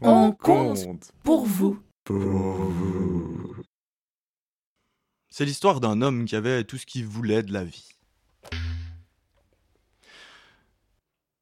[0.00, 1.82] On compte pour vous.
[2.04, 3.56] Pour vous.
[5.30, 7.88] C'est l'histoire d'un homme qui avait tout ce qu'il voulait de la vie.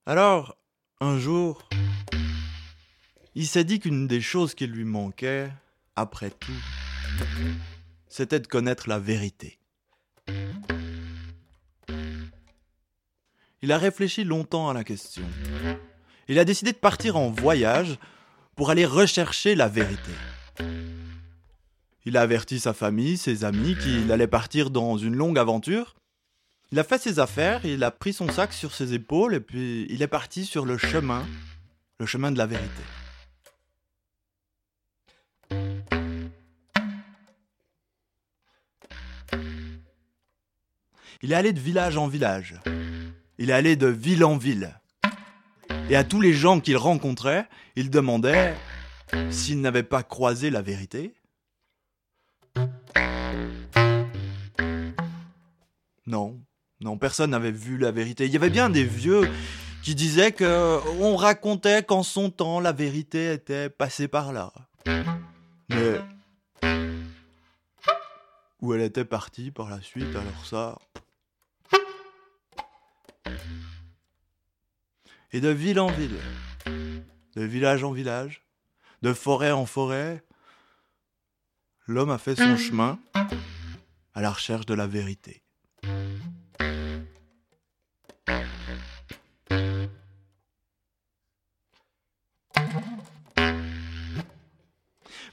[0.06, 0.56] Alors,
[1.00, 1.68] un jour,
[3.34, 5.50] il s'est dit qu'une des choses qui lui manquait,
[5.96, 6.52] après tout,
[8.08, 9.58] c'était de connaître la vérité.
[13.62, 15.24] Il a réfléchi longtemps à la question.
[16.28, 17.98] Il a décidé de partir en voyage
[18.56, 20.12] pour aller rechercher la vérité.
[22.04, 25.94] Il a averti sa famille, ses amis qu'il allait partir dans une longue aventure.
[26.70, 29.86] Il a fait ses affaires, il a pris son sac sur ses épaules et puis
[29.88, 31.26] il est parti sur le chemin,
[31.98, 32.82] le chemin de la vérité.
[41.22, 42.56] Il est allé de village en village.
[43.38, 44.78] Il est allé de ville en ville.
[45.90, 48.54] Et à tous les gens qu'il rencontrait, il demandait
[49.30, 51.14] s'ils n'avaient pas croisé la vérité.
[56.06, 56.40] Non,
[56.80, 58.24] non, personne n'avait vu la vérité.
[58.24, 59.28] Il y avait bien des vieux
[59.82, 64.52] qui disaient que on racontait qu'en son temps la vérité était passée par là.
[65.68, 66.00] Mais
[68.62, 70.78] où elle était partie par la suite, alors ça.
[75.34, 76.16] Et de ville en ville,
[77.34, 78.44] de village en village,
[79.02, 80.22] de forêt en forêt,
[81.88, 83.00] l'homme a fait son chemin
[84.14, 85.42] à la recherche de la vérité.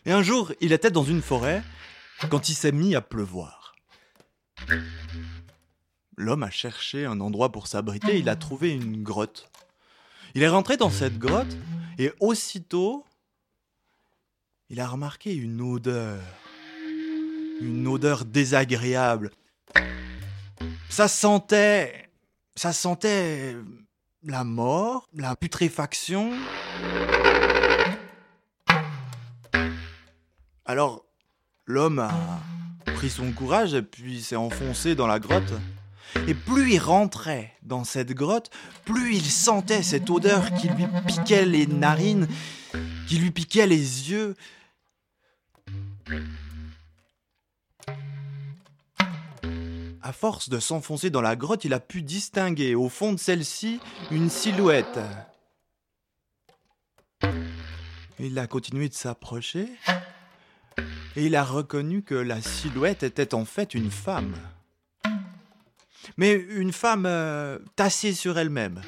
[0.07, 1.61] Et un jour, il était dans une forêt
[2.31, 3.75] quand il s'est mis à pleuvoir.
[6.17, 9.50] L'homme a cherché un endroit pour s'abriter, il a trouvé une grotte.
[10.33, 11.57] Il est rentré dans cette grotte
[11.97, 13.03] et aussitôt,
[14.69, 16.21] il a remarqué une odeur.
[17.59, 19.31] Une odeur désagréable.
[20.89, 22.09] Ça sentait...
[22.55, 23.55] Ça sentait
[24.23, 26.31] la mort, la putréfaction.
[30.65, 31.05] Alors,
[31.65, 32.11] l'homme a
[32.95, 35.53] pris son courage et puis s'est enfoncé dans la grotte.
[36.27, 38.49] Et plus il rentrait dans cette grotte,
[38.85, 42.27] plus il sentait cette odeur qui lui piquait les narines,
[43.07, 44.35] qui lui piquait les yeux.
[50.03, 53.79] À force de s'enfoncer dans la grotte, il a pu distinguer au fond de celle-ci
[54.09, 54.99] une silhouette.
[58.19, 59.67] Il a continué de s'approcher
[61.15, 64.35] et il a reconnu que la silhouette était en fait une femme.
[66.17, 68.81] Mais une femme euh, tassée sur elle-même.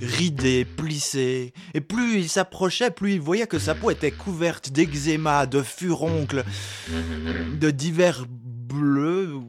[0.00, 1.52] Ridée, plissée.
[1.72, 6.44] Et plus il s'approchait, plus il voyait que sa peau était couverte d'eczéma, de furoncles,
[6.88, 9.40] de divers bleus.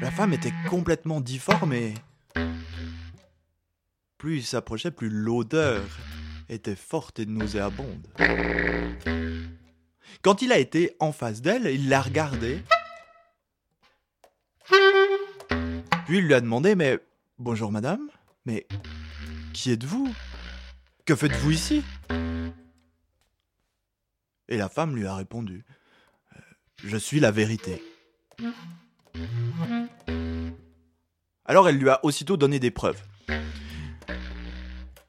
[0.00, 1.94] La femme était complètement difforme et...
[4.18, 5.82] Plus il s'approchait, plus l'odeur
[6.48, 8.06] était forte et nauséabonde.
[10.22, 12.62] Quand il a été en face d'elle, il l'a regardée.
[16.06, 17.00] Puis il lui a demandé Mais
[17.38, 18.08] bonjour madame,
[18.44, 18.68] mais
[19.52, 20.14] qui êtes-vous?
[21.04, 21.82] Que faites-vous ici?
[24.48, 25.64] Et la femme lui a répondu
[26.36, 26.40] euh,
[26.84, 27.82] Je suis la vérité.
[31.44, 33.02] Alors elle lui a aussitôt donné des preuves.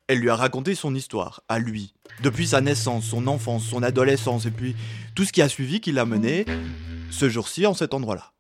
[0.08, 1.94] Elle lui a raconté son histoire, à lui,
[2.24, 4.76] depuis sa naissance, son enfance, son adolescence, et puis
[5.14, 6.46] tout ce qui a suivi qui l'a mené
[7.12, 8.32] ce jour-ci en cet endroit-là.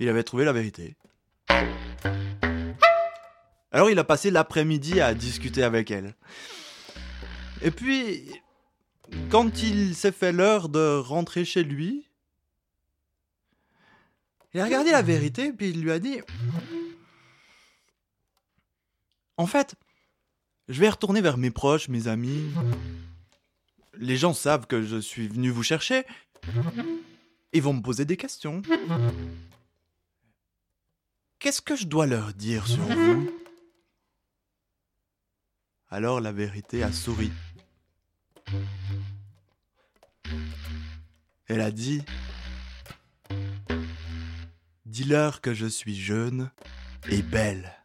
[0.00, 0.96] Il avait trouvé la vérité.
[3.70, 6.16] Alors il a passé l'après-midi à discuter avec elle.
[7.60, 8.32] Et puis,
[9.28, 12.08] quand il s'est fait l'heure de rentrer chez lui,
[14.54, 16.18] il a regardé la vérité, puis il lui a dit
[19.36, 19.74] En fait,
[20.68, 22.50] je vais retourner vers mes proches, mes amis.
[23.98, 26.06] Les gens savent que je suis venu vous chercher.
[27.52, 28.62] Ils vont me poser des questions.
[31.40, 33.30] Qu'est-ce que je dois leur dire sur vous?
[35.88, 37.32] Alors la vérité a souri.
[41.46, 42.02] Elle a dit
[44.84, 46.50] Dis-leur que je suis jeune
[47.08, 47.79] et belle.